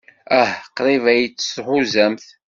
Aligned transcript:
Ah, 0.39 0.53
qrib 0.75 1.03
ay 1.13 1.23
tt-tḥuzamt. 1.27 2.25